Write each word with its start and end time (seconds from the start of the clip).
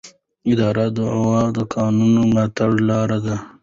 اداري 0.51 0.85
دعوه 0.97 1.41
د 1.57 1.59
قانوني 1.73 2.21
ملاتړ 2.29 2.69
لاره 2.89 3.19
ده. 3.25 3.35